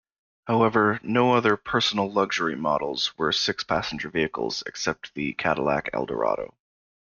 [0.47, 6.55] However, no other "personal luxury" models were six-passenger vehicles, except the Cadillac Eldorado.